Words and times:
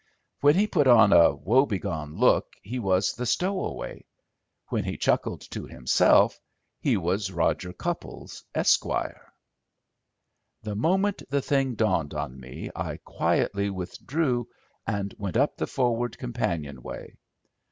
When 0.39 0.55
he 0.55 0.65
put 0.65 0.87
on 0.87 1.13
a 1.13 1.31
woe 1.35 1.67
begone 1.67 2.15
look 2.17 2.55
he 2.63 2.79
was 2.79 3.13
the 3.13 3.27
stowaway; 3.27 4.03
when 4.69 4.83
he 4.83 4.97
chuckled 4.97 5.41
to 5.51 5.67
himself 5.67 6.39
he 6.79 6.97
was 6.97 7.31
Roger 7.31 7.71
Cupples, 7.71 8.43
Esq. 8.55 8.83
The 10.63 10.75
moment 10.75 11.21
the 11.29 11.43
thing 11.43 11.75
dawned 11.75 12.15
on 12.15 12.39
me 12.39 12.71
I 12.75 12.97
quietly 12.97 13.69
withdrew 13.69 14.47
and 14.87 15.13
went 15.19 15.37
up 15.37 15.55
the 15.57 15.67
forward 15.67 16.17
companion 16.17 16.81
way. 16.81 17.17